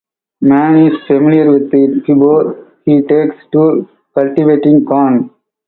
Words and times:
Man 0.41 0.79
is 0.79 0.93
familiar 1.05 1.51
with 1.51 1.71
it 1.75 2.03
before 2.07 2.71
he 2.85 3.03
takes 3.03 3.35
to 3.51 3.87
cultivating 4.15 4.83
corn. 4.83 5.29